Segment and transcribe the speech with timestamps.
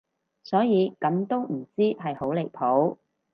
[0.43, 2.97] 所以咁都唔知係好離譜